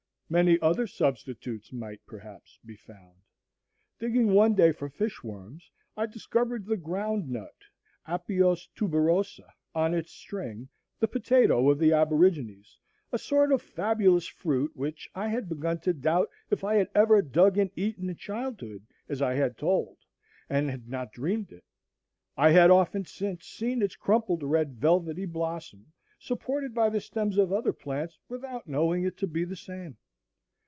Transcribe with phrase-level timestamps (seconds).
[0.31, 3.17] Many other substitutes might, perhaps, be found.
[3.99, 7.53] Digging one day for fish worms, I discovered the ground nut
[8.07, 10.69] (Apios tuberosa) on its string,
[11.01, 12.79] the potato of the aborigines,
[13.11, 17.21] a sort of fabulous fruit, which I had begun to doubt if I had ever
[17.21, 19.97] dug and eaten in childhood, as I had told,
[20.49, 21.65] and had not dreamed it.
[22.37, 27.51] I had often since seen its crimpled red velvety blossom supported by the stems of
[27.51, 29.97] other plants without knowing it to be the same.